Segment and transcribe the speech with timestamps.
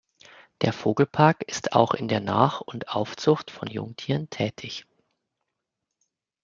[0.61, 4.87] Der Vogelpark ist auch in der Nach- und Aufzucht von Jungtieren tätig.